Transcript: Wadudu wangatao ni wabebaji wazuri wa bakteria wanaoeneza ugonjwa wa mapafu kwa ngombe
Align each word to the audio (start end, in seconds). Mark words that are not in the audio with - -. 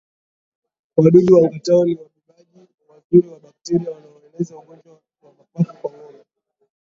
Wadudu 0.97 1.35
wangatao 1.35 1.85
ni 1.85 1.93
wabebaji 1.95 2.71
wazuri 2.89 3.27
wa 3.27 3.39
bakteria 3.39 3.91
wanaoeneza 3.91 4.57
ugonjwa 4.57 4.93
wa 5.21 5.31
mapafu 5.37 5.73
kwa 5.81 5.91
ngombe 5.91 6.19